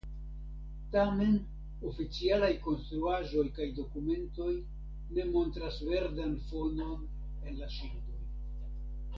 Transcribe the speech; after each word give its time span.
Tamen 0.93 1.35
oficialaj 1.89 2.49
konstruaĵoj 2.63 3.45
kaj 3.59 3.67
dokumentoj 3.81 4.49
ne 5.19 5.29
montras 5.37 5.79
verdan 5.91 6.35
fonon 6.49 7.05
en 7.05 7.63
la 7.63 7.73
ŝildoj. 7.79 8.21